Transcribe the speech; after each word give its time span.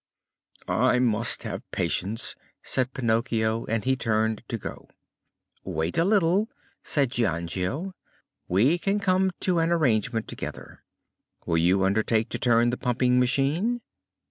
"I 0.67 0.97
must 0.97 1.43
have 1.43 1.61
patience!" 1.69 2.35
said 2.63 2.91
Pinocchio, 2.91 3.65
and 3.65 3.83
he 3.85 3.95
turned 3.95 4.41
to 4.47 4.57
go. 4.57 4.89
"Wait 5.63 5.95
a 5.95 6.03
little," 6.03 6.49
said 6.81 7.11
Giangio. 7.11 7.93
"We 8.47 8.79
can 8.79 8.99
come 8.99 9.29
to 9.41 9.59
an 9.59 9.71
arrangement 9.71 10.27
together. 10.27 10.81
Will 11.45 11.59
you 11.59 11.83
undertake 11.85 12.29
to 12.29 12.39
turn 12.39 12.71
the 12.71 12.77
pumping 12.77 13.19
machine?" 13.19 13.79